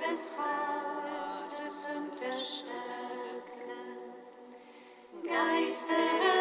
[0.00, 2.72] Des Rates und der Stärke,
[5.22, 6.33] Geist der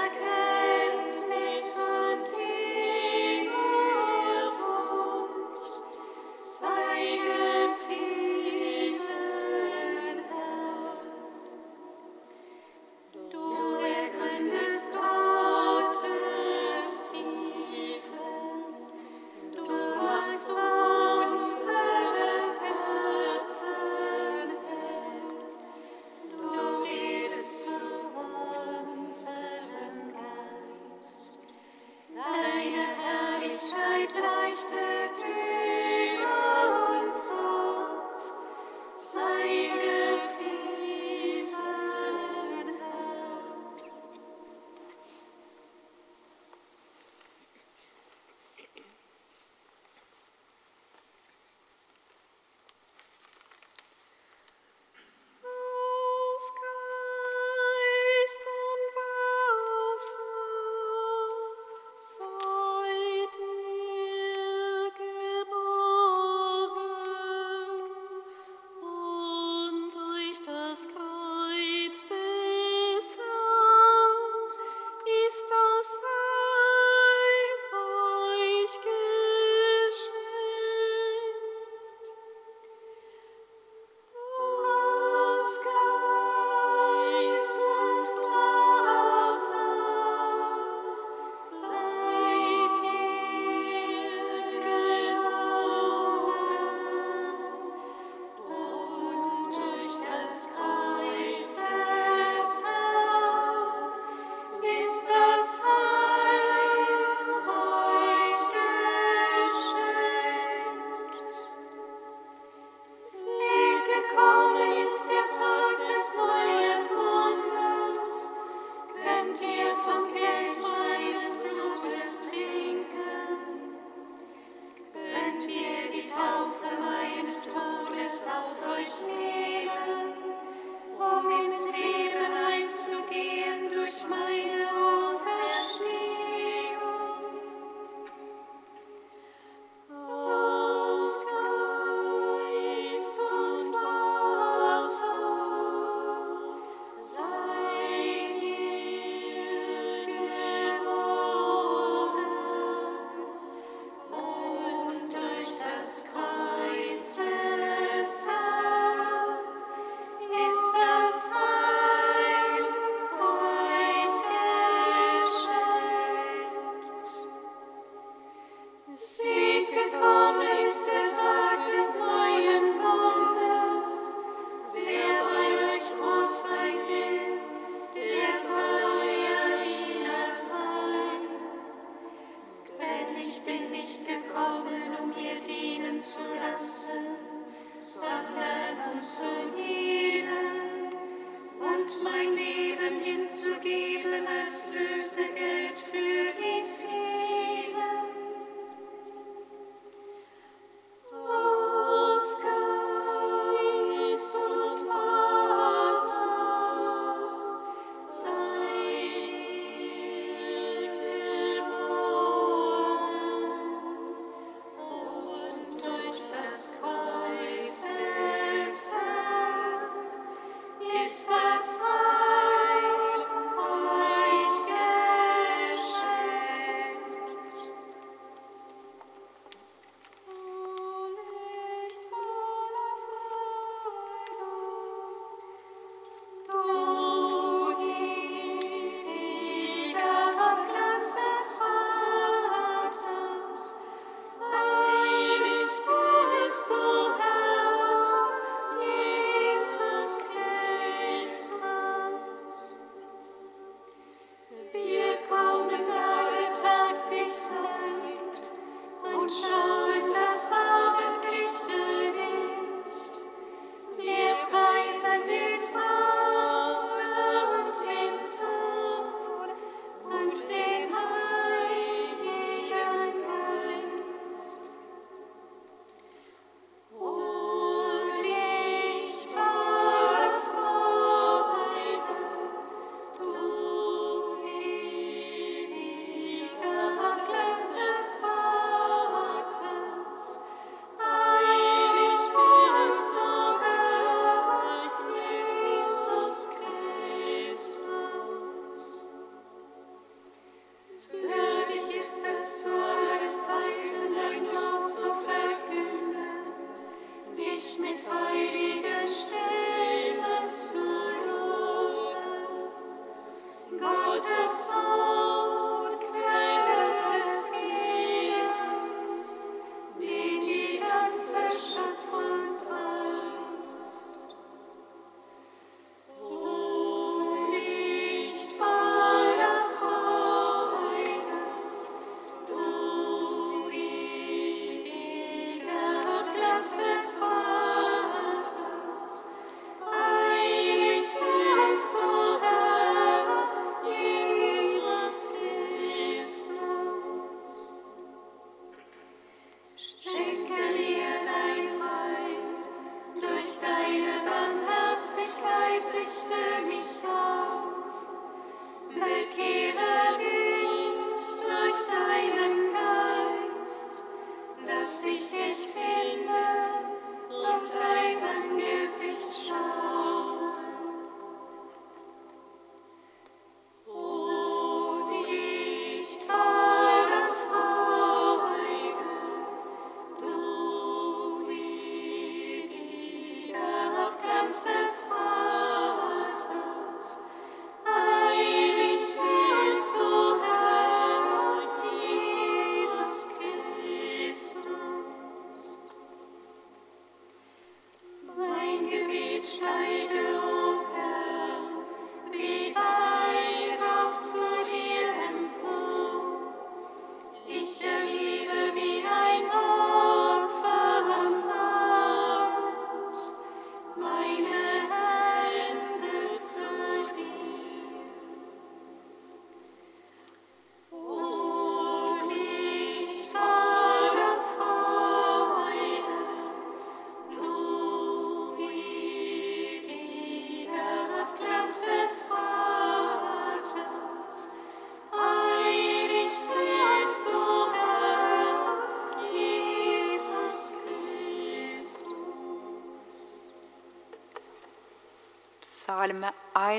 [336.64, 336.93] Psalm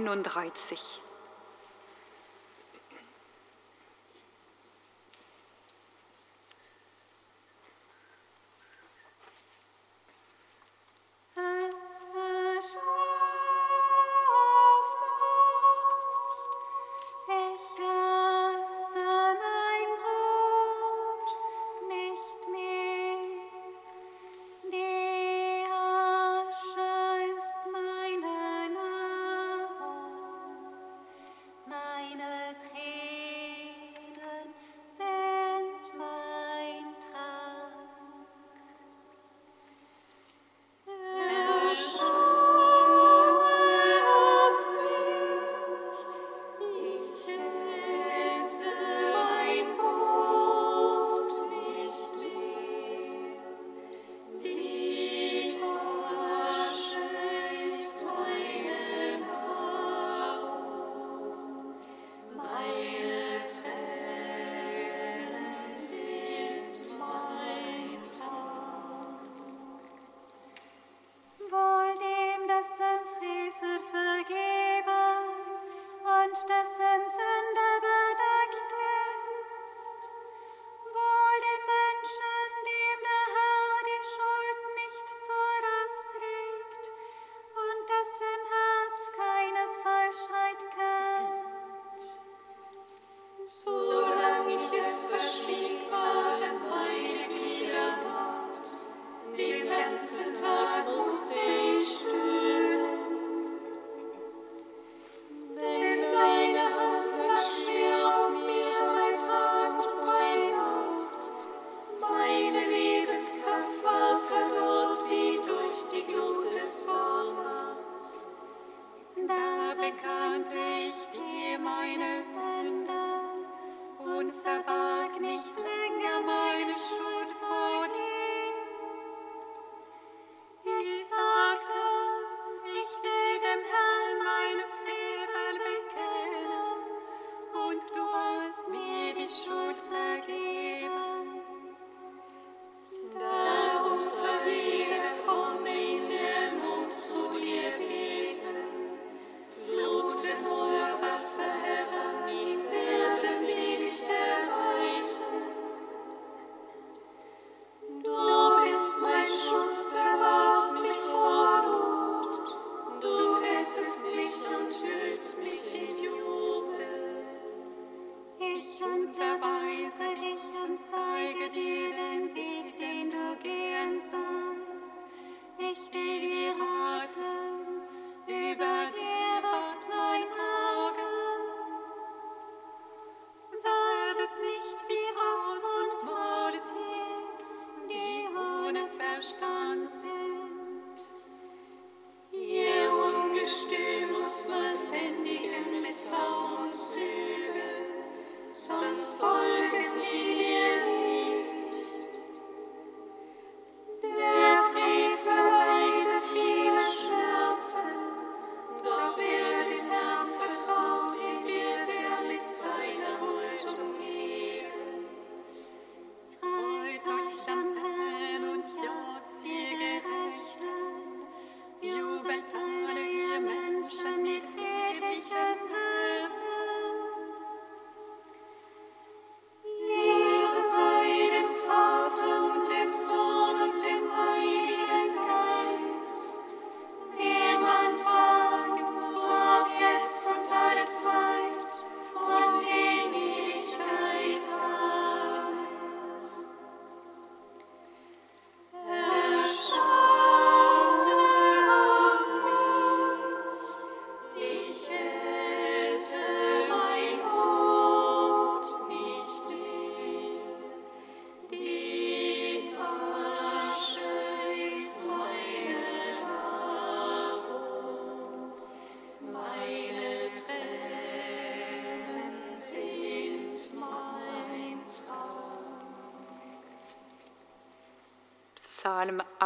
[0.00, 1.03] 31.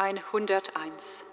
[0.09, 1.28] Psalm 101.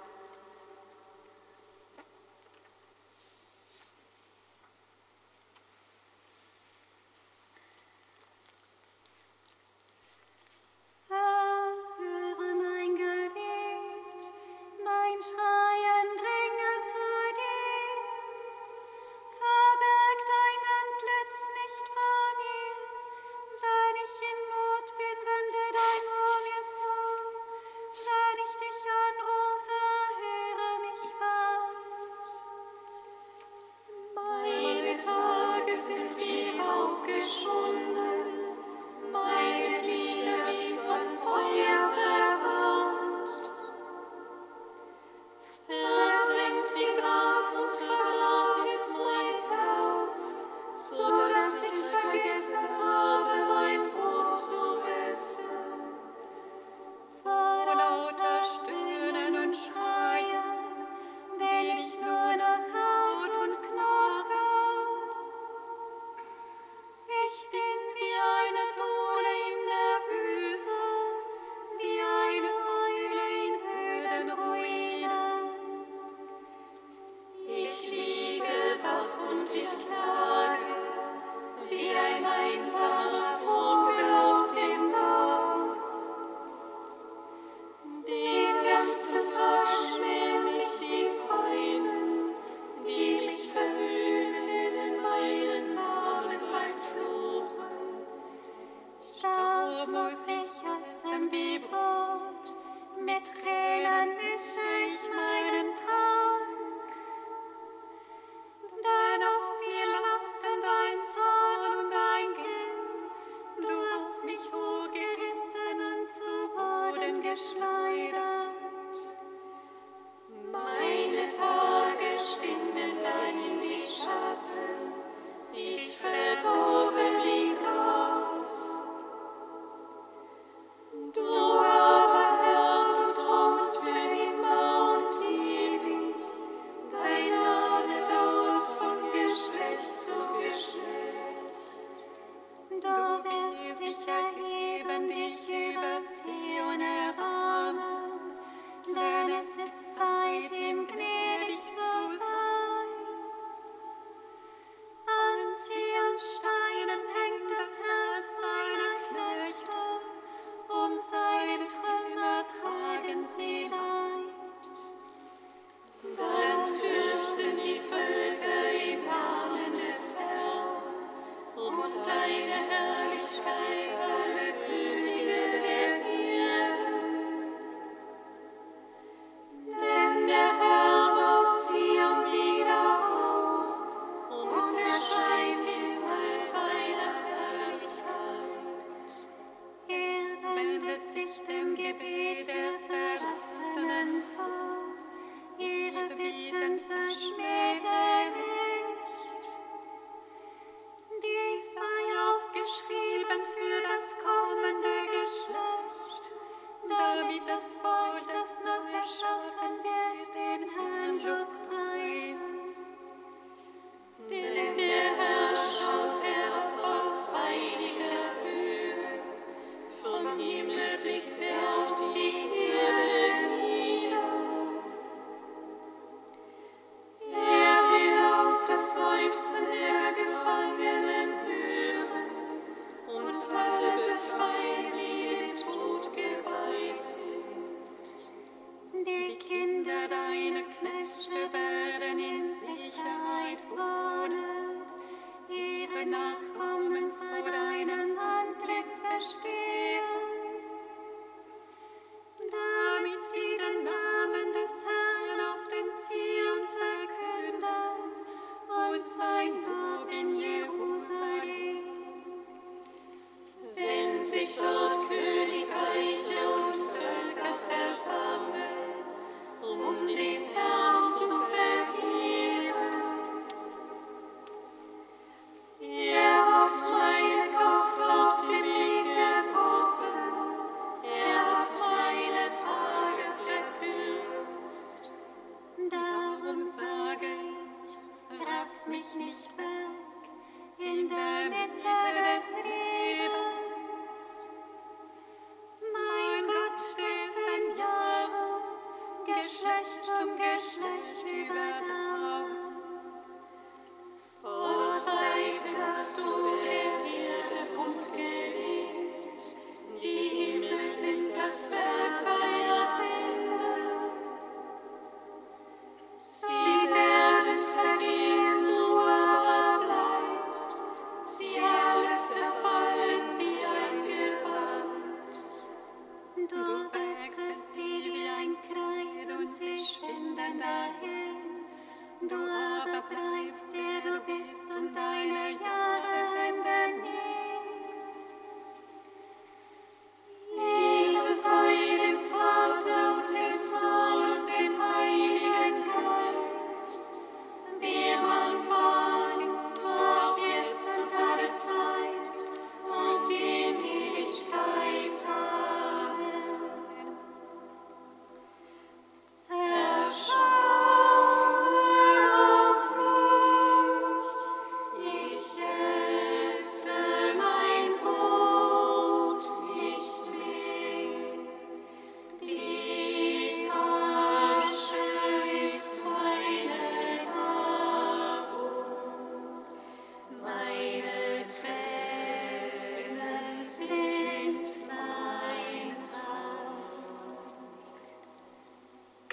[117.37, 117.75] Krishna.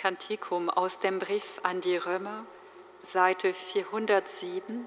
[0.03, 2.45] Kantikum aus dem Brief an die Römer,
[3.03, 4.85] Seite 407,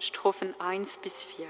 [0.00, 1.46] Strophen 1 bis 4.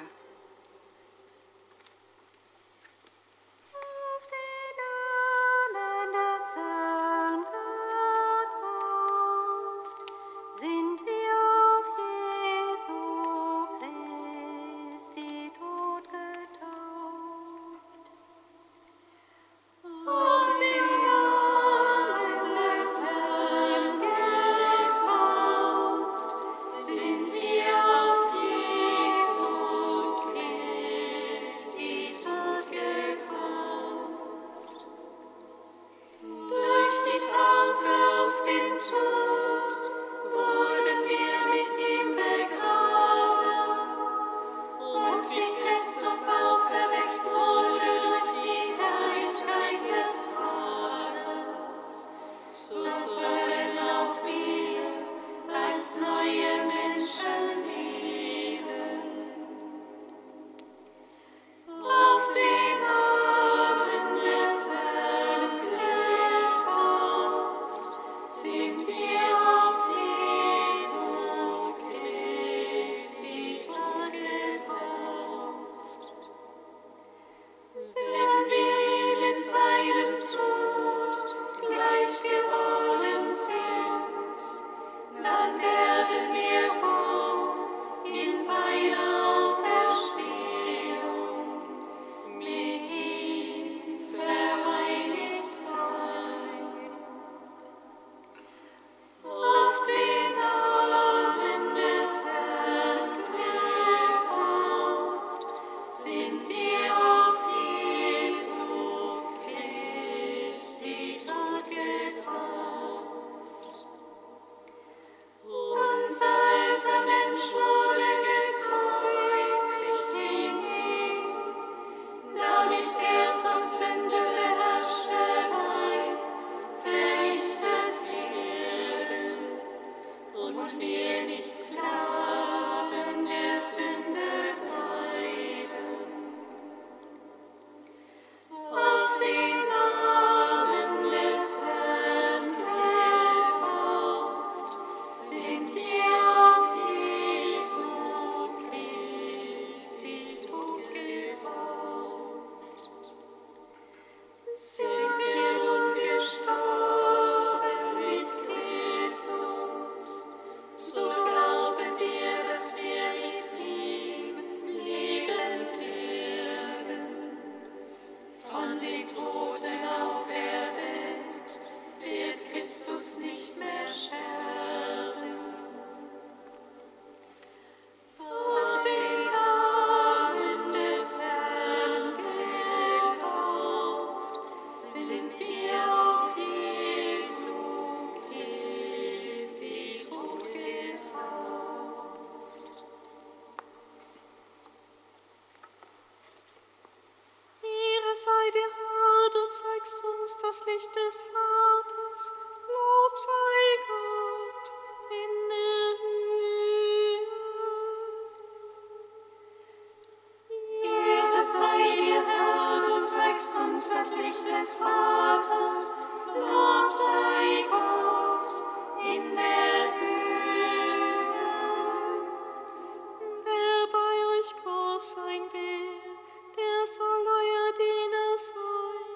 [226.56, 229.12] der soll euer Diener sein.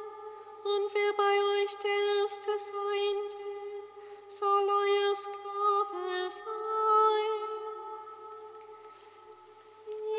[0.64, 3.82] Und wer bei euch der Erste sein will,
[4.26, 6.76] soll euer Sklave sein.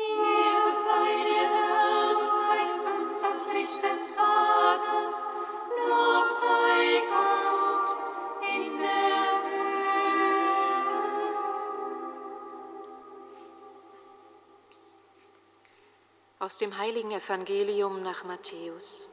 [0.00, 5.28] Ehre sei dir, Herr, du zeigst uns das Licht des Vaters.
[5.88, 7.37] Lob sei Gott
[16.48, 19.10] Aus dem heiligen Evangelium nach Matthäus.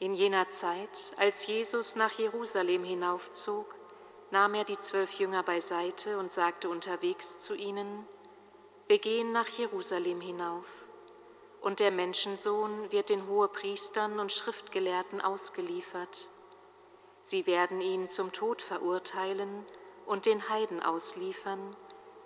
[0.00, 3.72] In jener Zeit, als Jesus nach Jerusalem hinaufzog,
[4.32, 8.04] nahm er die zwölf Jünger beiseite und sagte unterwegs zu ihnen,
[8.88, 10.88] Wir gehen nach Jerusalem hinauf,
[11.60, 16.26] und der Menschensohn wird den Hohepriestern und Schriftgelehrten ausgeliefert.
[17.22, 19.64] Sie werden ihn zum Tod verurteilen
[20.06, 21.76] und den Heiden ausliefern,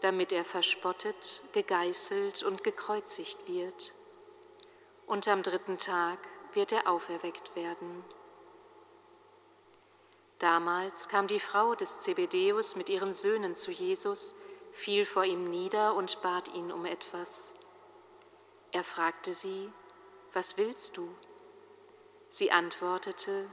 [0.02, 3.94] damit er verspottet, gegeißelt und gekreuzigt wird.
[5.06, 6.18] Und am dritten Tag
[6.52, 8.04] wird er auferweckt werden.
[10.38, 14.34] Damals kam die Frau des Zebedeus mit ihren Söhnen zu Jesus,
[14.72, 17.54] fiel vor ihm nieder und bat ihn um etwas.
[18.72, 19.70] Er fragte sie,
[20.32, 21.08] Was willst du?
[22.28, 23.48] Sie antwortete,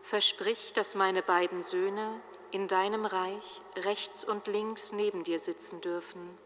[0.00, 2.20] Versprich, dass meine beiden Söhne
[2.52, 6.38] in deinem Reich rechts und links neben dir sitzen dürfen.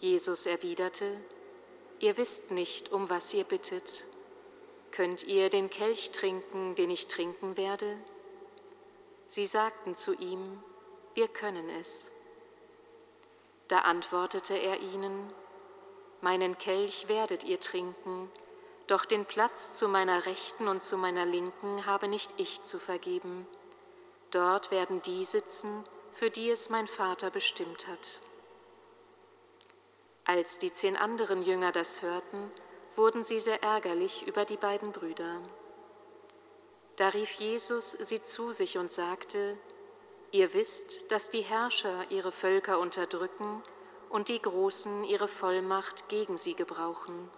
[0.00, 1.06] Jesus erwiderte,
[2.00, 4.04] Ihr wisst nicht, um was ihr bittet.
[4.90, 7.96] Könnt ihr den Kelch trinken, den ich trinken werde?
[9.26, 10.62] Sie sagten zu ihm,
[11.14, 12.10] Wir können es.
[13.68, 15.32] Da antwortete er ihnen,
[16.20, 18.30] Meinen Kelch werdet ihr trinken,
[18.86, 23.46] doch den Platz zu meiner Rechten und zu meiner Linken habe nicht ich zu vergeben.
[24.34, 28.20] Dort werden die sitzen, für die es mein Vater bestimmt hat.
[30.24, 32.50] Als die zehn anderen Jünger das hörten,
[32.96, 35.40] wurden sie sehr ärgerlich über die beiden Brüder.
[36.96, 39.56] Da rief Jesus sie zu sich und sagte,
[40.32, 43.62] Ihr wisst, dass die Herrscher ihre Völker unterdrücken
[44.08, 47.30] und die Großen ihre Vollmacht gegen sie gebrauchen.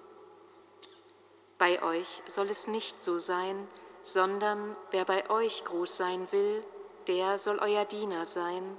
[1.58, 3.68] Bei euch soll es nicht so sein,
[4.00, 6.64] sondern wer bei euch groß sein will,
[7.08, 8.76] der soll euer Diener sein,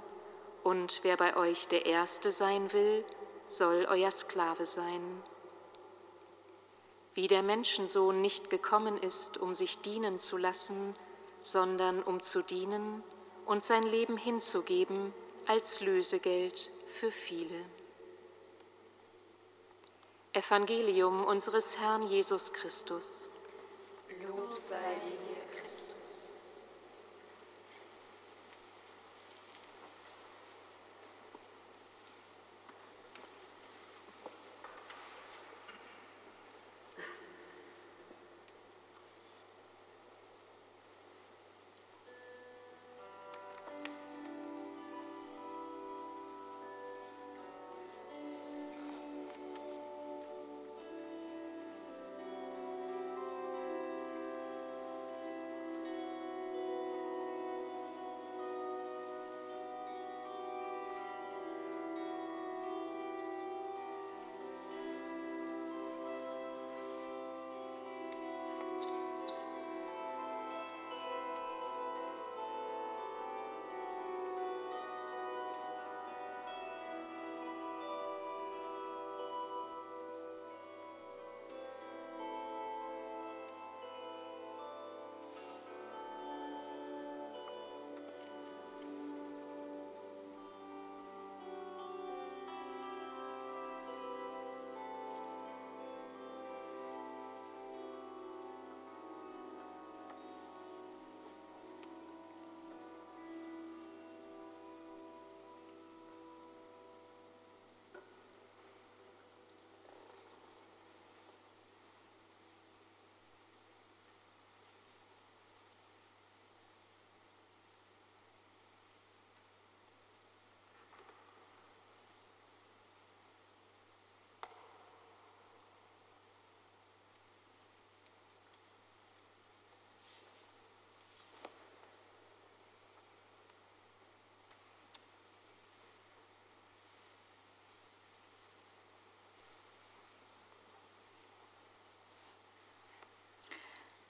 [0.64, 3.04] und wer bei euch der Erste sein will,
[3.46, 5.22] soll euer Sklave sein.
[7.14, 10.94] Wie der Menschensohn nicht gekommen ist, um sich dienen zu lassen,
[11.40, 13.02] sondern um zu dienen
[13.46, 15.12] und sein Leben hinzugeben
[15.46, 17.64] als Lösegeld für viele.
[20.32, 23.28] Evangelium unseres Herrn Jesus Christus.
[24.26, 25.97] Lob sei dir, Christus.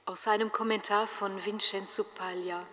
[0.09, 2.67] Aus seinem Kommentar von Vincenzo Paglia.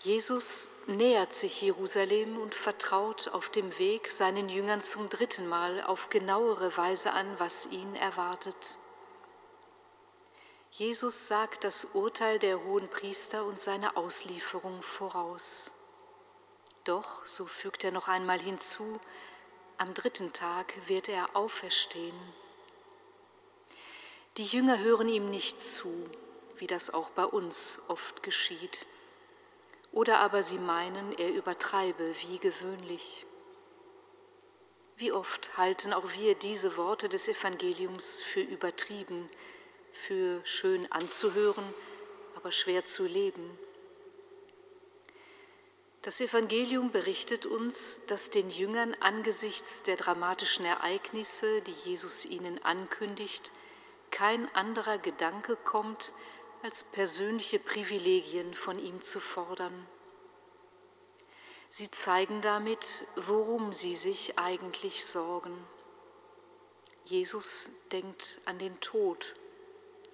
[0.00, 6.10] Jesus nähert sich Jerusalem und vertraut auf dem Weg seinen Jüngern zum dritten Mal auf
[6.10, 8.76] genauere Weise an, was ihn erwartet.
[10.70, 15.70] Jesus sagt das Urteil der hohen Priester und seine Auslieferung voraus.
[16.84, 19.00] Doch, so fügt er noch einmal hinzu,
[19.78, 22.20] am dritten Tag wird er auferstehen.
[24.36, 25.90] Die Jünger hören ihm nicht zu,
[26.58, 28.84] wie das auch bei uns oft geschieht.
[29.92, 33.24] Oder aber sie meinen, er übertreibe wie gewöhnlich.
[34.98, 39.30] Wie oft halten auch wir diese Worte des Evangeliums für übertrieben,
[39.92, 41.64] für schön anzuhören,
[42.34, 43.58] aber schwer zu leben.
[46.02, 53.52] Das Evangelium berichtet uns, dass den Jüngern angesichts der dramatischen Ereignisse, die Jesus ihnen ankündigt,
[54.16, 56.14] kein anderer Gedanke kommt,
[56.62, 59.86] als persönliche Privilegien von ihm zu fordern.
[61.68, 65.54] Sie zeigen damit, worum sie sich eigentlich sorgen.
[67.04, 69.34] Jesus denkt an den Tod,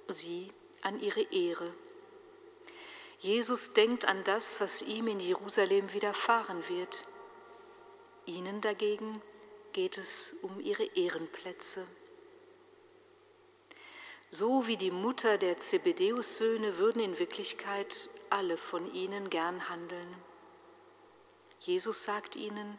[0.08, 1.72] sie an ihre Ehre.
[3.20, 7.06] Jesus denkt an das, was ihm in Jerusalem widerfahren wird.
[8.26, 9.22] Ihnen dagegen
[9.72, 11.86] geht es um ihre Ehrenplätze.
[14.34, 20.14] So wie die Mutter der Zebedeus-Söhne würden in Wirklichkeit alle von ihnen gern handeln.
[21.60, 22.78] Jesus sagt ihnen,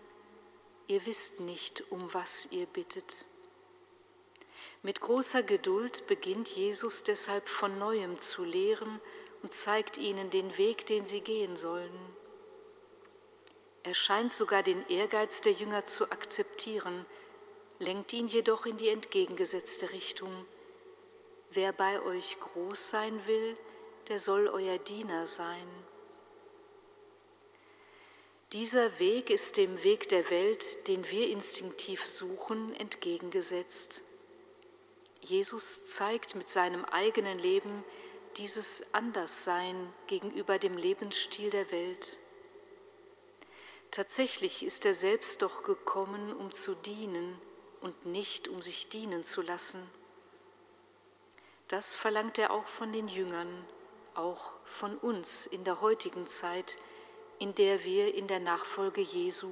[0.88, 3.28] ihr wisst nicht, um was ihr bittet.
[4.82, 9.00] Mit großer Geduld beginnt Jesus deshalb von neuem zu lehren
[9.44, 12.00] und zeigt ihnen den Weg, den sie gehen sollen.
[13.84, 17.06] Er scheint sogar den Ehrgeiz der Jünger zu akzeptieren,
[17.78, 20.48] lenkt ihn jedoch in die entgegengesetzte Richtung
[21.56, 23.56] Wer bei euch groß sein will,
[24.08, 25.68] der soll euer Diener sein.
[28.54, 34.02] Dieser Weg ist dem Weg der Welt, den wir instinktiv suchen, entgegengesetzt.
[35.22, 37.84] Jesus zeigt mit seinem eigenen Leben
[38.38, 42.18] dieses Anderssein gegenüber dem Lebensstil der Welt.
[43.92, 47.40] Tatsächlich ist er selbst doch gekommen, um zu dienen
[47.82, 49.88] und nicht um sich dienen zu lassen.
[51.74, 53.66] Das verlangt er auch von den Jüngern,
[54.14, 56.78] auch von uns in der heutigen Zeit,
[57.40, 59.50] in der wir in der Nachfolge Jesu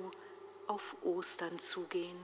[0.68, 2.20] auf Ostern zugehen.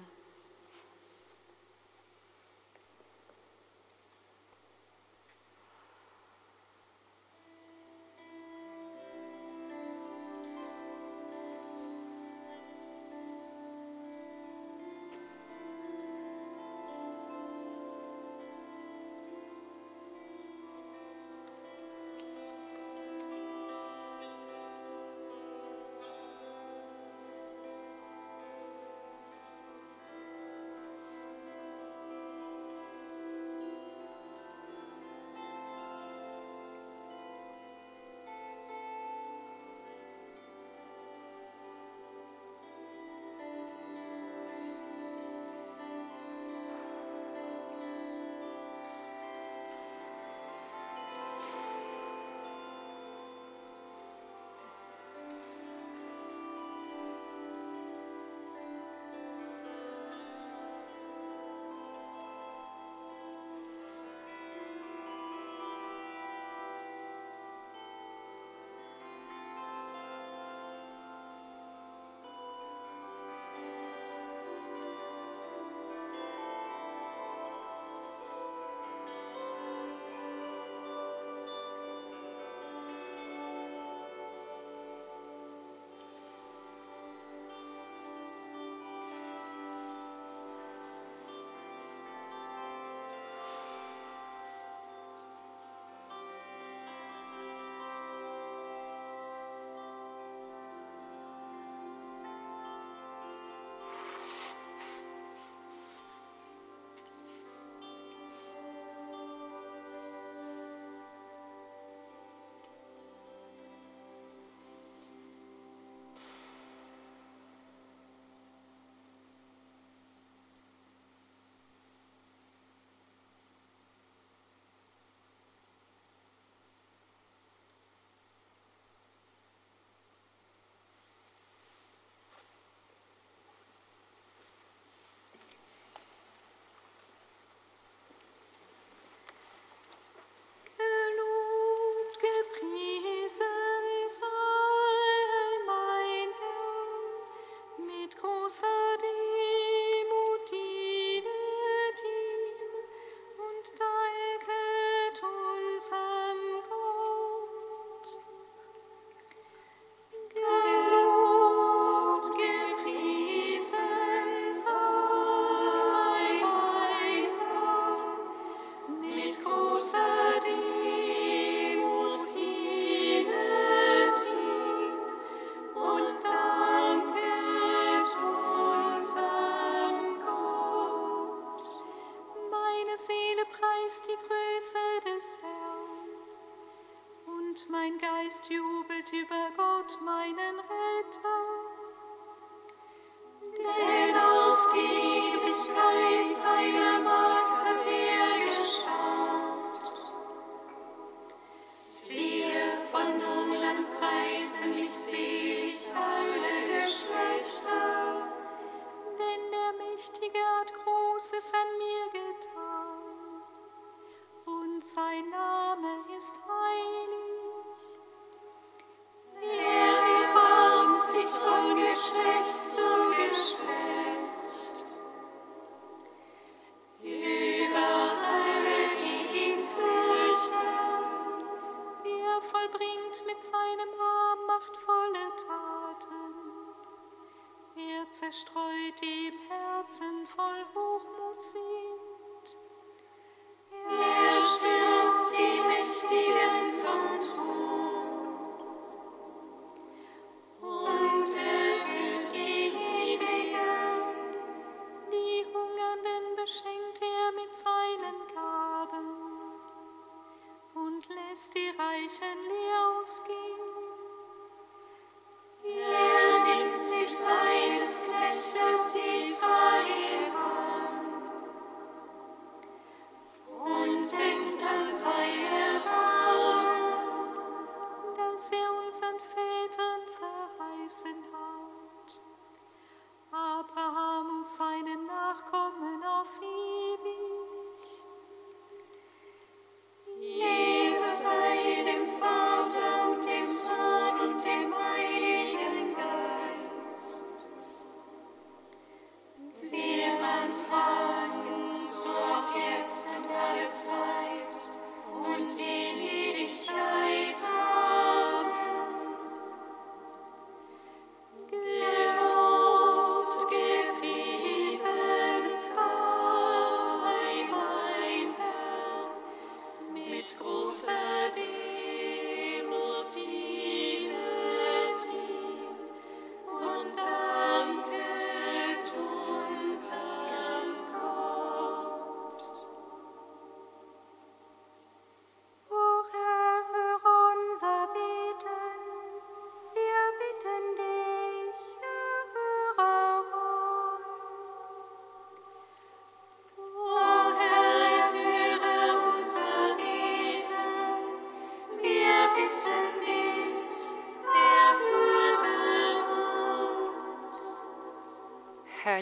[238.17, 240.96] Zerstreut die Herzen voll Hochmut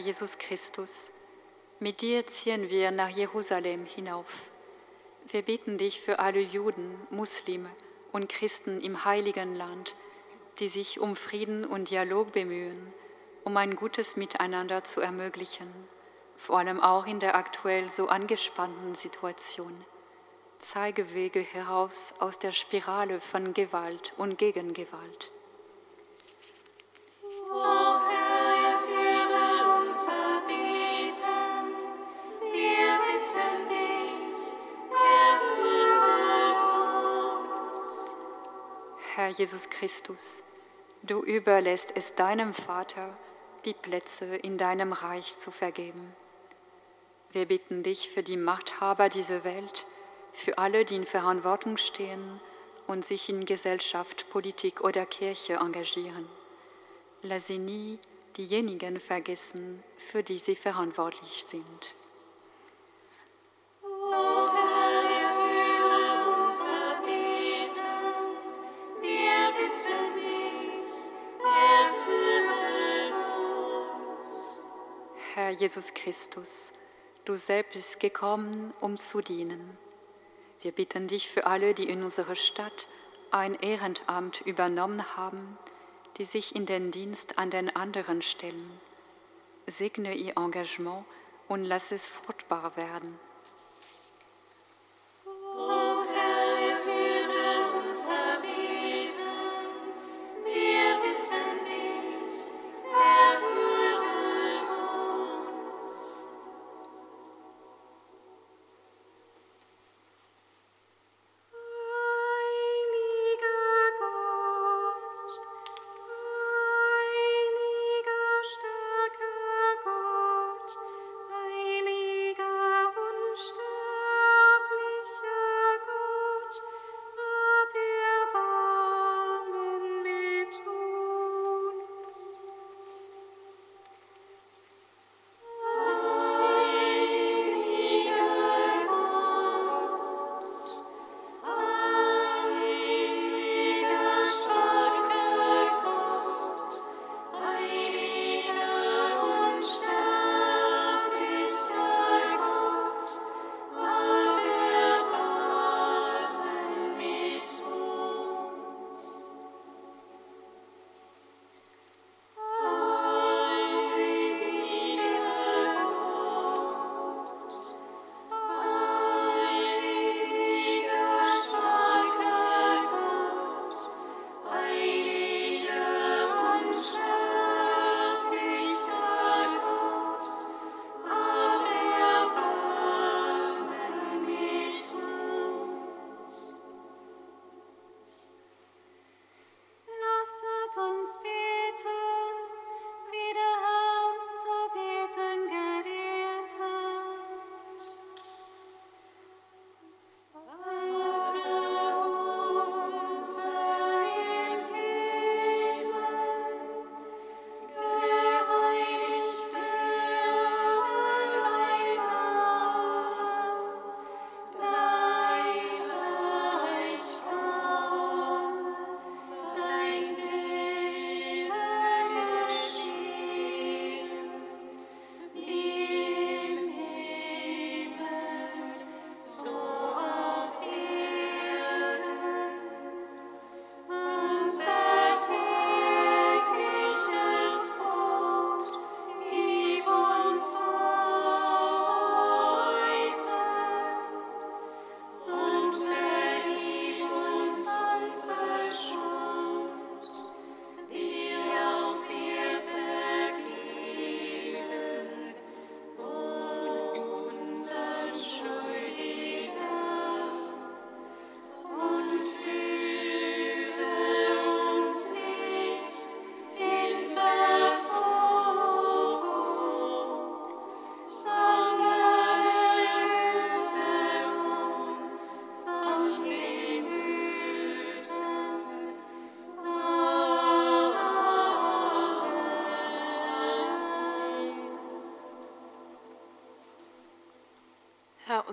[0.06, 1.12] Jesus Christus,
[1.80, 4.52] mit dir ziehen wir nach Jerusalem hinauf.
[5.28, 7.72] Wir bitten dich für alle Juden, Muslime
[8.12, 9.96] und Christen im heiligen Land,
[10.60, 12.94] die sich um Frieden und Dialog bemühen,
[13.46, 15.74] um ein gutes Miteinander zu ermöglichen,
[16.38, 19.74] vor allem auch in der aktuell so angespannten Situation.
[20.60, 25.32] Zeige Wege heraus aus der Spirale von Gewalt und Gegengewalt.
[39.16, 40.44] Herr Jesus Christus,
[41.02, 43.16] du überlässt es deinem Vater,
[43.64, 46.14] die Plätze in deinem Reich zu vergeben.
[47.32, 49.88] Wir bitten dich für die Machthaber dieser Welt,
[50.34, 52.42] für alle, die in Verantwortung stehen
[52.88, 56.28] und sich in Gesellschaft, Politik oder Kirche engagieren.
[57.22, 58.00] Lass sie nie
[58.36, 61.96] diejenigen vergessen, für die sie verantwortlich sind.
[75.46, 76.74] Herr Jesus Christus,
[77.24, 79.78] du selbst bist gekommen, um zu dienen.
[80.62, 82.88] Wir bitten dich für alle, die in unserer Stadt
[83.30, 85.60] ein Ehrenamt übernommen haben,
[86.18, 88.72] die sich in den Dienst an den anderen stellen.
[89.68, 91.06] Segne ihr Engagement
[91.48, 93.20] und lass es fruchtbar werden.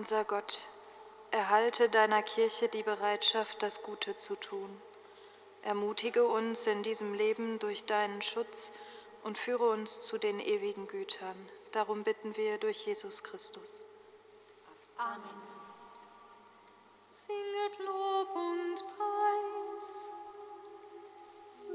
[0.03, 0.67] Unser Gott,
[1.31, 4.81] erhalte deiner Kirche die Bereitschaft, das Gute zu tun.
[5.61, 8.73] Ermutige uns in diesem Leben durch deinen Schutz
[9.23, 11.49] und führe uns zu den ewigen Gütern.
[11.71, 13.85] Darum bitten wir durch Jesus Christus.
[14.97, 15.41] Amen.
[17.09, 20.09] Singet Lob und Preis.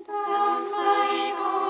[0.06, 1.67] Das sei Gott.